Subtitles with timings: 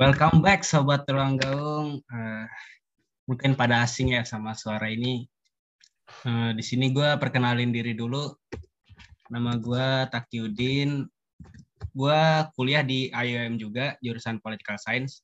[0.00, 2.00] Welcome back Sobat Ruang Gaung.
[2.08, 2.48] Uh,
[3.28, 5.28] mungkin pada asing ya sama suara ini.
[6.24, 8.32] Uh, di sini gue perkenalin diri dulu.
[9.28, 11.04] Nama gue Takyudin.
[11.92, 12.20] Gue
[12.56, 15.20] kuliah di IOM juga, jurusan Political Science.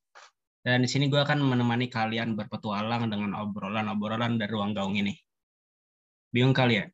[0.61, 5.17] Dan di sini gue akan menemani kalian berpetualang dengan obrolan-obrolan dari ruang gaung ini.
[6.29, 6.87] Bingung kali ya?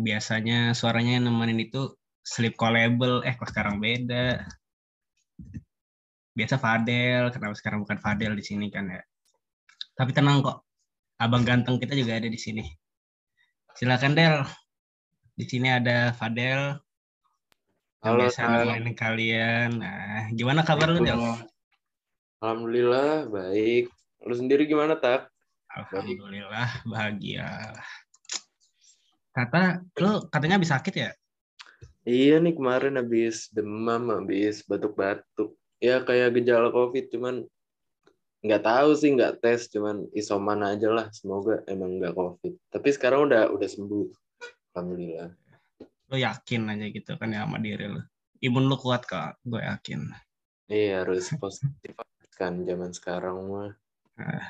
[0.00, 4.40] Biasanya suaranya yang nemenin itu sleep callable, eh kok sekarang beda
[6.36, 9.00] biasa Fadel, kenapa sekarang bukan Fadel di sini kan ya.
[9.96, 10.68] Tapi tenang kok,
[11.16, 12.60] abang ganteng kita juga ada di sini.
[13.72, 14.44] Silakan Del.
[15.32, 16.76] Di sini ada Fadel.
[18.04, 19.80] Halo, biasa kalian.
[19.80, 21.16] Nah, gimana kabar lu Del?
[22.44, 23.88] Alhamdulillah baik.
[24.28, 25.32] Lu sendiri gimana tak?
[25.72, 27.72] Alhamdulillah bahagia.
[29.32, 31.10] Kata lu katanya habis sakit ya?
[32.04, 37.44] Iya nih kemarin habis demam, habis batuk-batuk ya kayak gejala covid cuman
[38.46, 41.06] nggak tahu sih nggak tes cuman isoman aja lah.
[41.10, 42.54] Semoga emang nggak covid.
[42.70, 44.06] Tapi sekarang udah udah sembuh
[44.72, 45.30] alhamdulillah.
[46.06, 48.02] Lo yakin aja gitu kan ya sama diri lo
[48.44, 50.12] imun lo kuat kak gue yakin.
[50.70, 51.96] Iya harus positif
[52.36, 53.72] kan zaman sekarang mah.
[54.20, 54.44] Nah,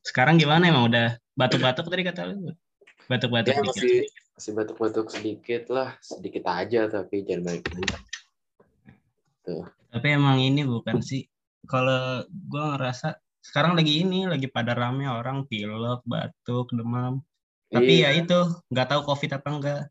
[0.00, 0.88] sekarang gimana emang?
[0.88, 2.56] Udah batuk-batuk tadi kata lo
[3.06, 5.94] batuk-batuk ya, masih masih batuk-batuk sedikit lah.
[6.00, 8.02] Sedikit aja tapi jangan banyak banyak
[9.48, 11.24] tuh tapi emang ini bukan sih.
[11.64, 17.24] Kalau gue ngerasa sekarang lagi ini lagi pada rame orang pilek batuk demam.
[17.68, 18.20] Tapi ya iya.
[18.20, 18.38] ya itu
[18.72, 19.82] nggak tahu covid apa enggak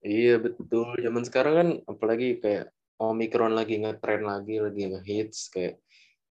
[0.00, 0.96] iya betul.
[0.96, 5.76] Zaman sekarang kan apalagi kayak omikron lagi ngetren lagi lagi ngehits kayak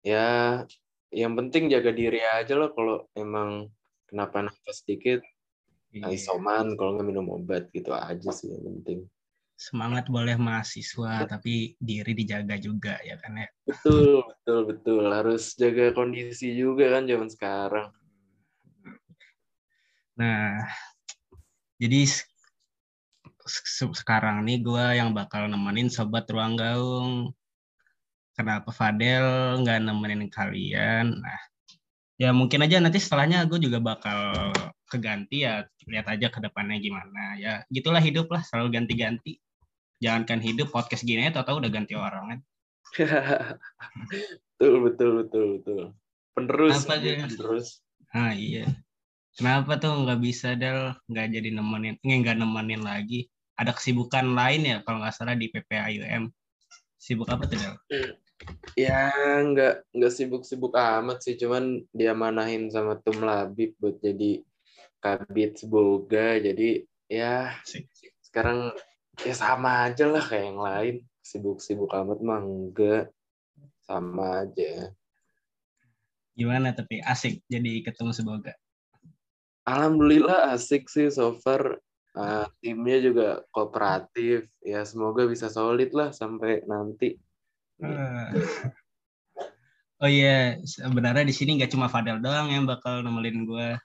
[0.01, 0.61] ya
[1.13, 3.69] yang penting jaga diri aja loh kalau emang
[4.09, 5.21] kenapa-napa sedikit
[5.93, 6.13] iya.
[6.13, 9.05] isoman kalau nggak minum obat gitu aja sih yang penting
[9.59, 13.49] semangat boleh mahasiswa tapi diri dijaga juga ya kan ya?
[13.67, 15.03] Betul betul betul.
[15.11, 17.91] Harus jaga kondisi juga kan zaman sekarang.
[20.15, 20.63] Nah
[21.75, 22.07] jadi
[23.99, 27.35] sekarang nih gue yang bakal nemenin sobat ruang gaung.
[28.39, 31.19] Kenapa Fadel nggak nemenin kalian?
[31.19, 31.39] Nah
[32.15, 34.55] ya mungkin aja nanti setelahnya gue juga bakal
[34.87, 35.67] keganti ya.
[35.83, 37.59] Lihat aja ke depannya gimana ya.
[37.67, 39.35] Gitulah hidup lah selalu ganti-ganti
[39.99, 42.39] jangankan hidup podcast gini ya tau udah ganti orang kan?
[44.59, 45.81] Betul betul betul betul.
[46.35, 47.79] Penerus apa aja penerus.
[48.11, 48.67] Ah iya.
[49.39, 50.91] Kenapa tuh nggak bisa Del?
[51.07, 53.31] Nggak jadi nemenin nggak nemenin lagi.
[53.55, 56.27] Ada kesibukan lain ya kalau nggak salah di PPAUM
[56.99, 57.75] sibuk apa tuh Del?
[58.75, 59.15] Ya
[59.47, 64.43] nggak nggak sibuk-sibuk amat sih cuman dia manahin sama Tum Labib buat jadi
[64.99, 66.35] kabit semoga.
[66.35, 67.55] Jadi ya
[68.27, 68.75] sekarang
[69.23, 70.95] ya sama aja lah kayak yang lain.
[71.23, 73.11] Sibuk-sibuk amat mah enggak.
[73.83, 74.93] Sama aja.
[76.37, 77.03] Gimana tapi?
[77.03, 78.53] Asik jadi ketemu semoga
[79.67, 81.77] Alhamdulillah asik sih so far.
[82.17, 84.49] Uh, timnya juga kooperatif.
[84.65, 87.21] Ya semoga bisa solid lah sampai nanti.
[87.79, 88.33] Uh.
[90.03, 90.63] oh iya yeah.
[90.63, 93.75] sebenarnya di sini nggak cuma Fadel doang yang bakal nemelin gue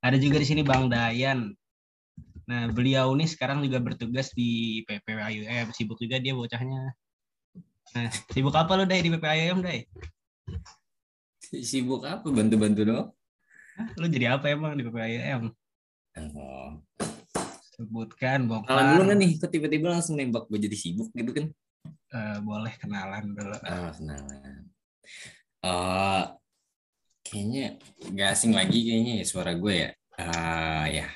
[0.00, 1.52] ada juga di sini Bang Dayan
[2.50, 6.98] Nah, beliau nih sekarang juga bertugas di PPIUM, sibuk juga dia bocahnya.
[7.94, 9.86] Nah, sibuk apa lo, Dai, di PPIUM, Dai?
[11.62, 12.26] Sibuk apa?
[12.26, 13.06] Bantu-bantu dong?
[13.94, 15.54] Lo jadi apa emang di PPIUM?
[16.34, 16.82] Oh.
[17.78, 18.66] Sebutkan, bokar.
[18.66, 21.46] Kenalan dulu nih, kok tiba-tiba langsung nembak gue jadi sibuk gitu kan?
[22.10, 23.56] Uh, boleh kenalan dulu.
[23.62, 24.66] Oh, kenalan.
[25.62, 26.34] Uh,
[27.22, 27.78] kayaknya
[28.10, 29.90] gak asing lagi kayaknya ya suara gue ya.
[30.18, 31.06] Uh, ya,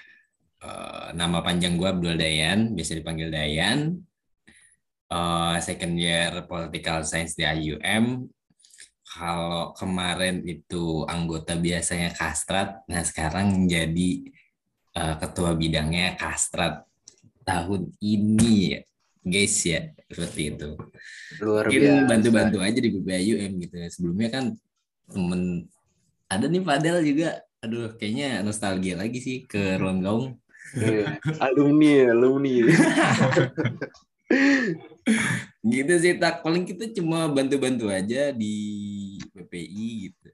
[0.64, 4.00] Uh, nama panjang gue Abdul Dayan, biasa dipanggil Dayan.
[5.12, 8.24] Uh, second year Political Science di IUM.
[9.04, 14.24] Kalau kemarin itu anggota biasanya Kastrat, nah sekarang jadi
[14.96, 16.88] uh, ketua bidangnya Kastrat
[17.44, 18.80] tahun ini ya,
[19.20, 20.80] guys ya seperti itu.
[21.44, 23.74] Luar Mungkin bantu-bantu aja di BBIUM gitu.
[23.92, 24.44] Sebelumnya kan
[25.12, 25.68] temen
[26.26, 27.44] ada nih Padel juga.
[27.60, 30.40] Aduh, kayaknya nostalgia lagi sih ke ruang gaung
[30.74, 31.18] Iya.
[31.38, 32.54] alumni alumni.
[35.62, 36.42] Gitu sih tak.
[36.42, 38.56] Paling kita cuma bantu-bantu aja di
[39.32, 40.28] PPI gitu.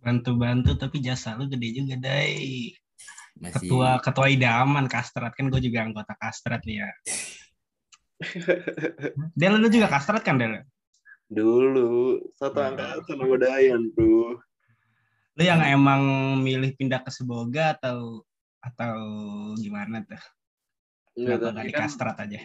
[0.00, 2.72] Bantu-bantu tapi jasa lu gede juga dai
[3.36, 3.68] Masih...
[3.68, 5.36] ketua ketua idaman kastrat.
[5.36, 6.90] Kan gue juga anggota kastrat nih ya.
[9.38, 10.64] Del lu juga kastrat kan Del?
[11.28, 12.20] Dulu.
[12.38, 14.38] Satu angkatan sama Dayan tuh
[15.34, 16.02] lu yang emang
[16.38, 18.22] milih pindah ke Seboga atau
[18.64, 18.96] atau
[19.60, 20.24] gimana tuh?
[21.14, 22.40] Enggak, Kenapa nggak di kastrat aja?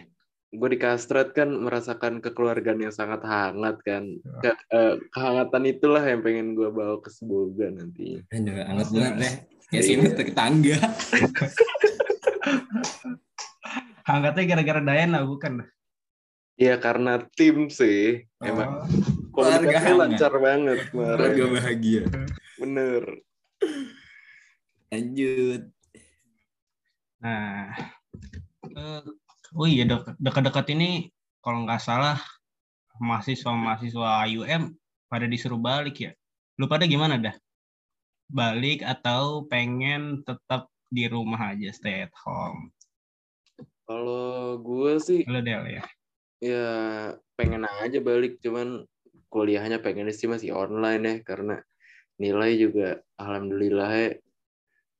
[0.50, 4.18] gue di Kastrat kan merasakan kekeluargaan yang sangat hangat kan.
[4.42, 8.18] Ke, uh, kehangatan itulah yang pengen gue bawa ke Seboga nanti.
[8.34, 9.34] Hangat banget deh.
[9.70, 10.74] Ya sini tetangga.
[14.10, 15.62] Hangatnya gara-gara Dayana bukan?
[16.58, 18.26] Iya karena tim sih.
[18.42, 18.50] Oh.
[18.50, 18.90] Emang
[19.30, 20.90] komunikasi lancar banget.
[20.90, 22.10] Keluarga bahagia.
[22.58, 23.22] Bener.
[24.90, 25.70] Lanjut.
[27.20, 27.76] Nah,
[28.76, 29.04] uh,
[29.56, 29.84] oh iya
[30.16, 31.12] dekat-dekat ini
[31.44, 32.16] kalau nggak salah
[33.00, 34.72] mahasiswa-mahasiswa IUM
[35.08, 36.12] pada disuruh balik ya.
[36.60, 37.36] Lu pada gimana dah?
[38.30, 42.72] Balik atau pengen tetap di rumah aja stay at home?
[43.84, 45.84] Kalau gue sih Lu Del ya.
[46.40, 46.68] Ya
[47.36, 48.88] pengen aja balik cuman
[49.28, 51.56] kuliahnya pengen sih masih online ya karena
[52.20, 54.10] nilai juga alhamdulillah ya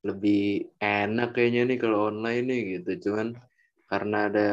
[0.01, 3.37] lebih enak kayaknya nih kalau online nih gitu cuman
[3.91, 4.51] karena ada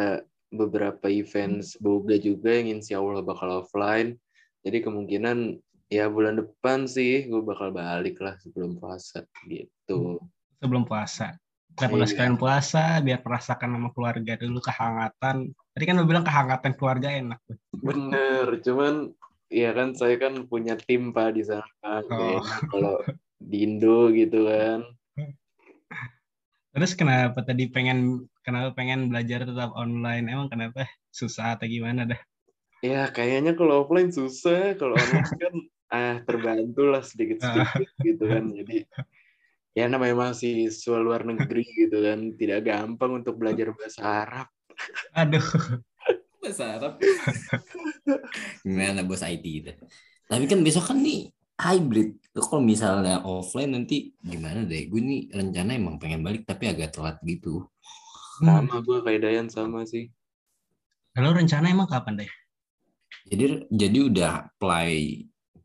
[0.52, 4.16] beberapa event boga juga yang insya Allah bakal offline.
[4.64, 10.20] Jadi kemungkinan ya bulan depan sih gue bakal balik lah sebelum puasa gitu.
[10.60, 11.36] Sebelum puasa.
[11.78, 12.14] Kenapa nggak iya.
[12.18, 15.36] sekalian puasa biar merasakan sama keluarga dulu kehangatan.
[15.54, 17.40] Tadi kan lo bilang kehangatan keluarga enak.
[17.78, 19.14] Bener, cuman
[19.54, 22.02] ya kan saya kan punya tim pak di sana.
[22.10, 22.42] Oh.
[22.74, 22.98] Kalau
[23.38, 24.90] di Indo gitu kan.
[26.76, 30.28] Terus kenapa tadi pengen kenapa pengen belajar tetap online?
[30.28, 32.22] Emang kenapa susah atau gimana dah?
[32.86, 35.56] Ya kayaknya kalau offline susah, kalau online kan
[35.98, 38.44] ah terbantu lah sedikit-sedikit gitu kan.
[38.52, 38.86] Jadi
[39.78, 44.48] ya namanya masih mahasiswa luar negeri gitu kan, tidak gampang untuk belajar bahasa Arab.
[45.16, 45.46] Aduh.
[46.38, 46.94] bahasa Arab.
[48.62, 49.72] Gimana bos IT itu?
[50.28, 52.22] Tapi kan besok kan nih hybrid.
[52.38, 54.86] Kalau misalnya offline nanti gimana deh?
[54.88, 57.66] Gue nih rencana emang pengen balik tapi agak telat gitu.
[58.38, 58.86] Sama hmm.
[58.86, 60.14] gue kayak Dayan sama sih.
[61.18, 62.32] Kalau rencana emang kapan deh?
[63.28, 64.94] Jadi jadi udah apply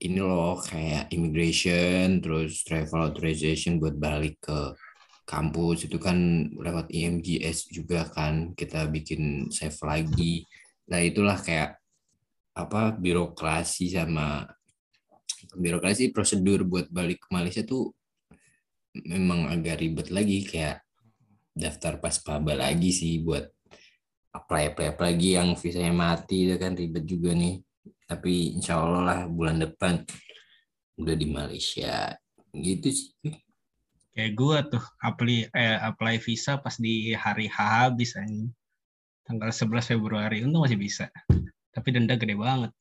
[0.03, 4.75] ini loh kayak immigration terus travel authorization buat balik ke
[5.23, 10.43] kampus itu kan lewat IMGS juga kan kita bikin save lagi.
[10.91, 11.79] Nah itulah kayak
[12.53, 14.45] apa birokrasi sama
[15.53, 17.93] birokrasi prosedur buat balik ke Malaysia tuh
[18.93, 20.85] memang agak ribet lagi kayak
[21.53, 23.45] daftar pas paba lagi sih buat
[24.33, 27.61] apply apply, lagi yang visanya mati itu kan ribet juga nih.
[28.09, 30.01] Tapi insya Allah lah bulan depan
[30.97, 32.17] udah di Malaysia.
[32.53, 33.33] Gitu sih.
[34.13, 37.57] Kayak gue tuh apply eh, apply visa pas di hari H
[37.89, 38.45] habis aja
[39.25, 41.09] tanggal 11 Februari untung masih bisa.
[41.73, 42.73] Tapi denda gede banget.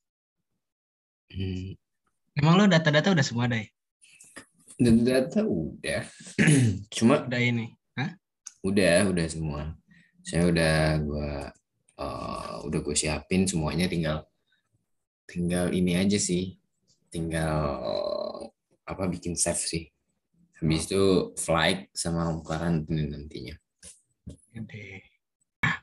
[1.31, 1.79] Hmm.
[2.37, 3.65] Emang lo data-data udah semua deh
[4.81, 6.03] data udah
[6.95, 7.75] cuma udah ini
[8.61, 9.73] Udah, udah semua.
[10.21, 11.49] Saya udah gua
[11.97, 14.21] uh, udah gue siapin semuanya tinggal
[15.25, 16.61] tinggal ini aja sih.
[17.09, 17.57] Tinggal
[18.85, 19.89] apa bikin save sih.
[20.61, 23.57] Habis itu flight sama karantina nantinya.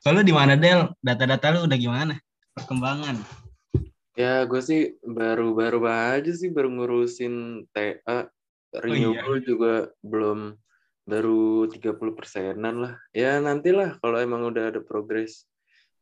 [0.07, 0.95] Lalu di mana Del?
[1.03, 2.15] Data-data lu udah gimana?
[2.55, 3.19] Perkembangan?
[4.19, 8.27] Ya, gue sih baru-baru aja sih baru ngurusin TA.
[8.75, 9.47] Renewable oh, iya.
[9.47, 9.73] juga
[10.03, 10.59] belum
[11.07, 12.93] baru 30 persenan lah.
[13.15, 15.47] Ya nantilah kalau emang udah ada progres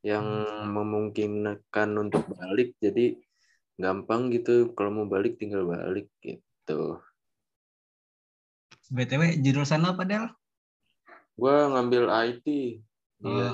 [0.01, 0.65] yang hmm.
[0.73, 3.21] memungkinkan untuk balik, jadi
[3.77, 4.73] gampang gitu.
[4.73, 6.97] Kalau mau balik tinggal balik gitu.
[8.89, 10.25] BTW jurusan apa Del?
[11.37, 12.47] Gua ngambil IT.
[13.21, 13.29] Oh.
[13.29, 13.49] Iya.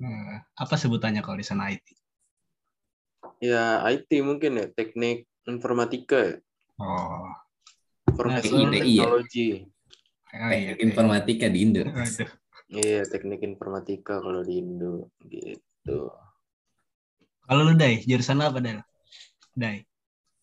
[0.00, 0.40] Hmm.
[0.56, 1.97] Apa sebutannya kalau di sana IT?
[3.38, 6.34] Ya IT mungkin ya, teknik informatika ya.
[6.82, 7.30] Oh.
[8.10, 9.48] Informasi nah, teknologi.
[9.54, 9.66] Ya?
[10.28, 11.82] Oh, iya, teknik informatika di Indo.
[12.68, 16.12] Iya, teknik informatika kalau di Indo gitu.
[17.48, 18.82] Kalau lu Dai, jurusan apa Dai?
[19.56, 19.80] Dai.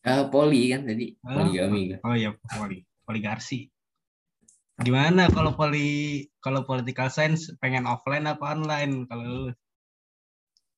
[0.06, 1.82] Uh, poli kan tadi, oh, poligami.
[1.94, 2.00] Kan?
[2.06, 2.82] Oh iya, poli.
[3.06, 3.70] Poligarsi.
[4.76, 9.52] Gimana kalau poli kalau political science pengen offline apa online kalau lu?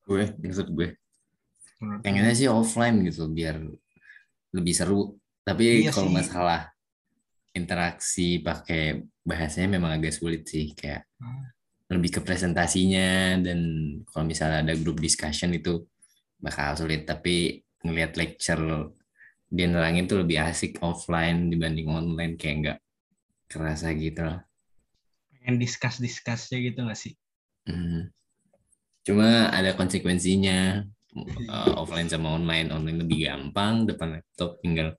[0.08, 0.96] Gue, maksud gue.
[1.78, 3.62] Pengennya sih offline gitu biar
[4.54, 5.14] lebih seru.
[5.46, 6.74] Tapi iya kalau masalah
[7.54, 11.46] interaksi pakai bahasanya memang agak sulit sih kayak hmm.
[11.98, 13.60] lebih ke presentasinya dan
[14.08, 15.88] kalau misalnya ada grup discussion itu
[16.38, 18.94] bakal sulit tapi ngelihat lecture
[19.48, 22.80] dia nerangin tuh lebih asik offline dibanding online kayak enggak
[23.48, 24.40] kerasa gitu loh.
[25.32, 27.16] Pengen discuss discussnya gitu gak sih?
[27.64, 28.12] Hmm.
[29.08, 30.84] Cuma ada konsekuensinya
[31.50, 34.94] uh, offline sama online online lebih gampang depan laptop tinggal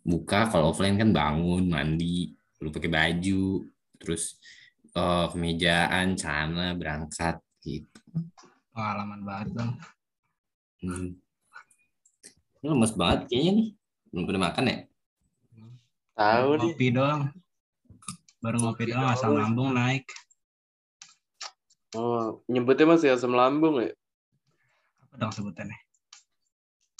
[0.00, 3.64] buka kalau offline kan bangun mandi lu pakai baju
[4.00, 4.40] terus
[4.96, 8.00] uh, kemejaan celana berangkat gitu
[8.70, 9.72] Pengalaman banget dong.
[10.80, 11.08] Hmm.
[12.62, 13.68] Lemes banget kayaknya nih.
[14.08, 14.78] Belum pernah makan ya?
[16.14, 16.70] Tahu nih.
[16.72, 17.20] Ngopi doang.
[18.40, 20.06] Baru ngopi doang asam lambung naik.
[21.92, 23.90] Oh, nyebutnya masih asam lambung ya?
[25.10, 25.74] Apa dong sebutannya?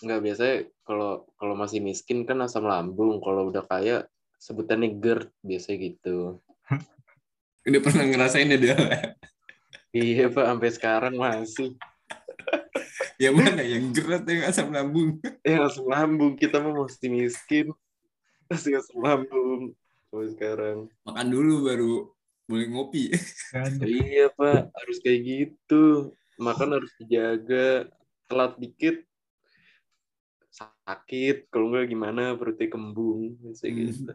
[0.02, 3.22] Nggak biasanya kalau kalau masih miskin kan asam lambung.
[3.22, 4.10] Kalau udah kaya
[4.42, 6.18] sebutannya GERD biasanya gitu.
[7.70, 8.76] Udah pernah ngerasain ya dia?
[9.90, 11.74] Iya pak, sampai sekarang masih.
[13.22, 13.58] yang mana?
[13.58, 15.18] Yang gerat yang asam lambung?
[15.42, 17.74] Ya asam lambung kita mah mesti miskin.
[18.46, 19.74] Masih asam lambung
[20.06, 20.86] sampai sekarang.
[21.02, 21.94] Makan dulu baru
[22.46, 23.10] boleh ngopi.
[23.82, 26.14] Iya pak, harus kayak gitu.
[26.38, 27.90] Makan harus dijaga.
[28.30, 29.02] Telat dikit
[30.54, 31.50] sakit.
[31.50, 33.34] Kalau nggak gimana perutnya kembung.
[33.42, 33.54] Hmm.
[33.58, 34.14] gitu.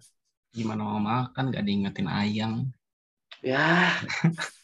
[0.55, 2.71] Gimana mau makan gak diingetin ayang.
[3.43, 3.91] Ya,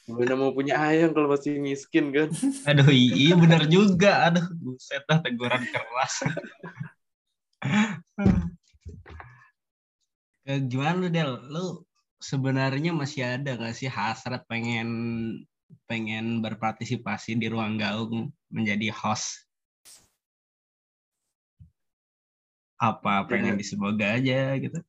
[0.08, 2.32] gimana mau punya ayam kalau masih miskin kan?
[2.64, 4.32] Aduh iya bener juga.
[4.32, 6.16] Aduh buset dah teguran keras.
[10.48, 11.32] Gimana lu Del?
[11.52, 11.84] Lu
[12.24, 14.88] sebenarnya masih ada gak sih hasrat pengen
[15.86, 19.48] pengen berpartisipasi di ruang gaung menjadi host?
[22.82, 24.80] Apa pengen di semoga aja gitu?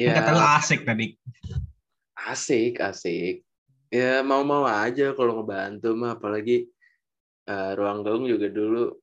[0.00, 1.14] Ya, Kata lu asik tadi.
[2.16, 3.44] asik, asik.
[3.92, 6.70] Ya mau-mau aja kalau ngebantu mah, apalagi
[7.44, 8.96] eh, ruang gaung juga dulu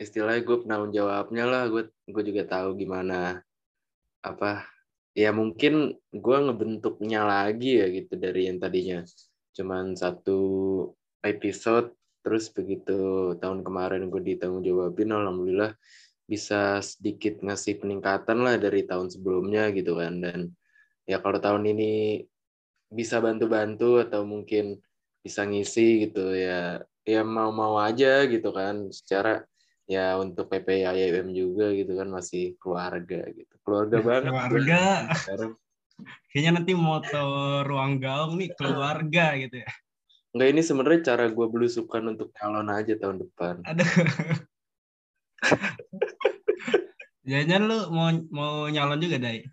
[0.00, 3.44] istilahnya gue penanggung jawabnya lah, gue gue juga tahu gimana
[4.22, 4.64] apa
[5.12, 9.04] ya mungkin gue ngebentuknya lagi ya gitu dari yang tadinya
[9.52, 10.40] cuman satu
[11.22, 15.74] episode terus begitu tahun kemarin gue ditanggung jawabin alhamdulillah
[16.32, 20.22] bisa sedikit ngasih peningkatan lah dari tahun sebelumnya gitu kan.
[20.22, 20.40] Dan
[21.04, 22.24] ya kalau tahun ini
[22.88, 24.80] bisa bantu-bantu atau mungkin
[25.22, 28.88] bisa ngisi gitu ya ya mau-mau aja gitu kan.
[28.88, 29.42] Secara
[29.84, 33.54] ya untuk PPIM juga gitu kan masih keluarga gitu.
[33.66, 34.82] Keluarga banget Keluarga.
[35.12, 35.52] sekarang
[36.30, 37.24] Kayaknya nanti moto
[37.66, 39.70] ruang gaung nih keluarga gitu ya.
[40.32, 43.84] Enggak ini sebenarnya cara gue belusukan untuk calon aja tahun depan Aduh.
[47.28, 49.44] Jangan lu mau mau nyalon juga, Dai?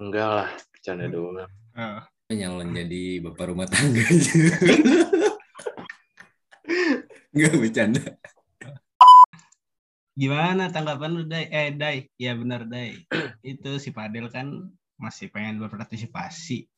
[0.00, 1.44] enggak lah bercanda doang
[1.76, 2.00] Oh.
[2.30, 4.32] Nyalon jadi bapak rumah tangga aja.
[7.30, 8.02] Enggak bercanda.
[10.18, 11.46] Gimana tanggapan lu, Dai?
[11.50, 12.10] Eh, Dai.
[12.18, 13.06] Ya benar, Dai.
[13.46, 14.70] Itu si Padel kan
[15.00, 16.68] masih pengen berpartisipasi.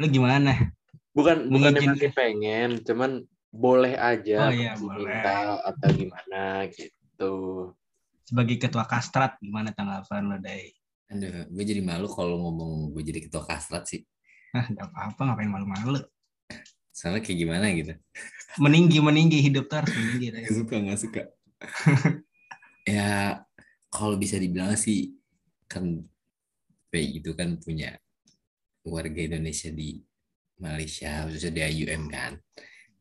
[0.00, 0.72] Lu gimana?
[1.12, 3.20] bukan bukan Mungkin- masih pengen cuman
[3.52, 5.12] boleh aja Oh, iya, boleh.
[5.60, 7.32] atau gimana gitu
[8.24, 10.72] Sebagai ketua kastrat, gimana tanggapan lu, Dai?
[11.12, 14.08] Aduh, gue jadi malu kalau ngomong gue jadi ketua kastrat sih.
[14.56, 16.00] Hah, gak apa-apa, ngapain malu-malu.
[16.88, 17.92] Soalnya kayak gimana gitu.
[18.56, 20.32] Meninggi-meninggi, hidup tuh harus meninggi.
[20.32, 21.22] Gak suka, gak suka.
[22.88, 23.44] ya,
[23.88, 25.12] kalau bisa dibilang sih,
[25.68, 26.08] kan
[26.92, 27.96] PI itu kan punya
[28.84, 29.96] warga Indonesia di
[30.60, 32.36] Malaysia, khususnya di IUM kan.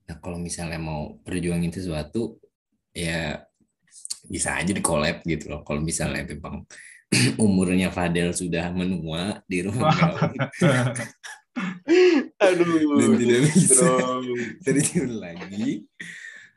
[0.07, 2.39] Nah, kalau misalnya mau perjuangin sesuatu,
[2.95, 3.43] ya
[4.31, 5.61] bisa aja di collab gitu loh.
[5.67, 6.63] Kalau misalnya memang
[7.43, 9.75] umurnya Fadel sudah menua di gaung
[12.39, 13.87] aduh dan tidak bisa
[14.63, 15.83] terjun lagi.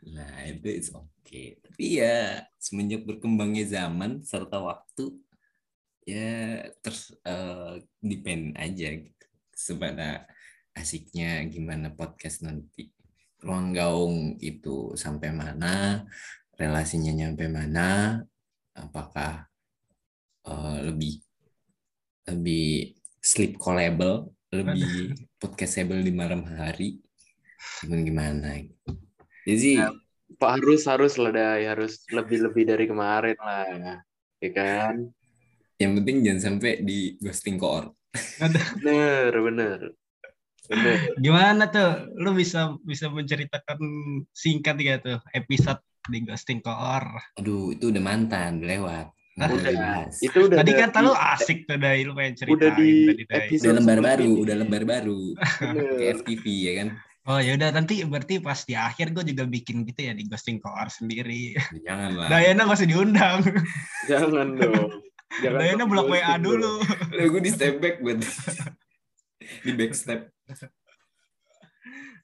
[0.06, 1.58] Nah, itu it's okay.
[1.58, 5.18] Tapi ya semenjak berkembangnya zaman serta waktu
[6.04, 9.26] ya terus eh, depend aja gitu.
[9.54, 10.28] Sepada
[10.76, 12.92] asiknya gimana podcast nanti.
[13.44, 16.00] Ruang gaung itu sampai mana,
[16.56, 18.20] relasinya nyampe mana,
[18.72, 19.48] apakah
[20.48, 21.20] eh, lebih
[22.24, 27.00] lebih sleep callable, lebih podcastable di malam hari,
[27.84, 28.48] gimana gimana.
[29.44, 29.92] Jadi Ya.
[30.34, 31.30] Pak harus harus lah
[31.62, 34.02] harus lebih lebih dari kemarin lah
[34.42, 35.14] ya kan
[35.84, 37.92] yang penting jangan sampai di ghosting koor.
[38.40, 39.78] bener bener
[40.64, 42.08] bener Gimana tuh?
[42.16, 43.76] Lu bisa bisa menceritakan
[44.32, 47.04] singkat ya tuh episode di Ghosting Koor.
[47.36, 49.06] Aduh, itu udah mantan, udah lewat.
[49.34, 50.06] Ah, udah.
[50.14, 52.90] itu udah Tadi ada kan di- lu asik tuh Dai, lu pengen ceritain udah di
[53.26, 54.40] tadi episode Udah lembar baru, ini.
[54.40, 55.20] udah lembar baru.
[55.58, 56.88] Kayak FTV ya kan.
[57.24, 60.60] Oh ya udah nanti berarti pas di akhir gue juga bikin gitu ya di Ghosting
[60.60, 61.56] Koor sendiri.
[61.82, 62.28] Jangan lah.
[62.30, 63.42] Dayana masih diundang.
[64.08, 64.92] jangan dong
[65.42, 66.82] jangan Dayana blok WA dulu.
[67.10, 68.20] Udah gue di step back buat
[69.64, 70.30] di backstep.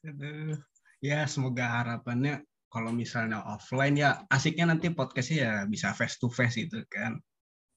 [0.07, 0.57] Aduh.
[1.01, 6.61] Ya semoga harapannya kalau misalnya offline ya asiknya nanti podcastnya ya bisa face to face
[6.61, 7.19] itu kan.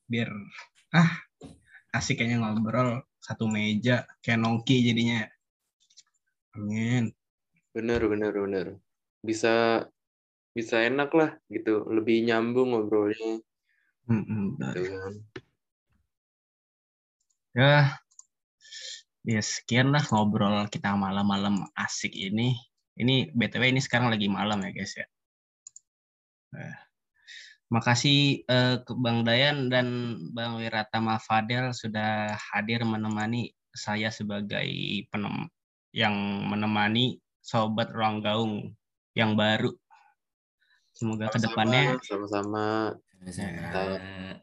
[0.05, 0.29] Biar
[0.93, 1.11] ah
[1.95, 5.25] asik kayaknya ngobrol satu meja kayak nongki jadinya.
[6.53, 7.09] Amin.
[7.73, 8.67] bener bener bener
[9.25, 9.81] bisa
[10.53, 13.41] bisa enak lah gitu lebih nyambung ngobrolnya
[14.07, 15.15] Gitu kan
[17.53, 18.01] Ya,
[19.21, 22.57] ya sekian lah ngobrol kita malam-malam asik ini.
[22.97, 25.05] Ini BTW ini sekarang lagi malam ya guys ya.
[26.57, 26.77] Eh,
[27.69, 34.69] makasih eh, ke Bang Dayan dan Bang Wiratama Fadel sudah hadir menemani saya sebagai
[35.13, 35.45] penem
[35.93, 36.13] yang
[36.49, 38.73] menemani sobat ruang gaung
[39.13, 39.69] yang baru.
[40.93, 42.97] Semoga ke depannya sama-sama
[43.31, 43.99] Sama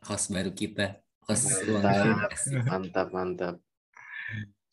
[0.07, 0.97] host baru kita.
[1.29, 2.67] Host ruang Mantap.
[2.67, 3.55] mantap mantap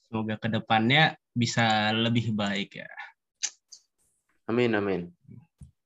[0.07, 2.89] semoga ke depannya bisa lebih baik ya.
[4.47, 5.01] amin amin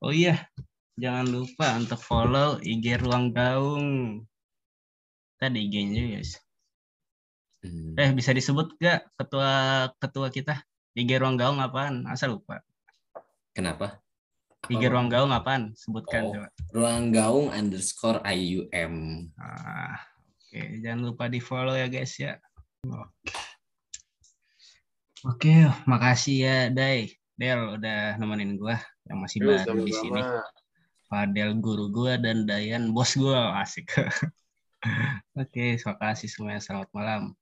[0.02, 0.50] Oh iya,
[0.98, 4.26] jangan lupa untuk follow IG Ruang Gaung.
[5.38, 6.42] Tadi IG-nya guys.
[7.62, 7.94] Hmm.
[7.94, 9.50] Eh, bisa disebut gak ketua
[10.02, 10.66] ketua kita?
[10.98, 12.10] IG Ruang Gaung apaan?
[12.10, 12.66] Asal lupa.
[13.54, 14.02] Kenapa?
[14.70, 15.74] IG Ruang Gaung apaan?
[15.74, 16.34] Sebutkan Oh.
[16.38, 16.48] coba.
[16.72, 19.26] Ruang gaung underscore IUM.
[19.36, 19.98] Ah,
[20.38, 22.38] Oke, jangan lupa di follow ya guys ya.
[22.86, 23.34] Oke.
[25.22, 25.54] Oke,
[25.88, 27.10] makasih ya Dai.
[27.34, 28.78] Del udah nemenin gua
[29.10, 30.22] yang masih Yuk, baru di sini.
[31.10, 33.90] Fadel guru gua dan Dayan bos gua asik.
[35.42, 36.62] Oke, terima kasih semuanya.
[36.62, 37.34] Selamat malam.